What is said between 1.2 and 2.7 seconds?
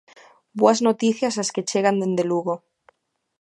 as que chegan dende Lugo.